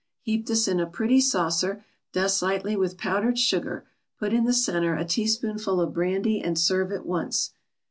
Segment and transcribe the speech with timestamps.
[0.23, 3.85] Heap this in a pretty saucer, dust lightly with powdered sugar,
[4.17, 7.51] put in the center a teaspoonful of brandy, and serve at once.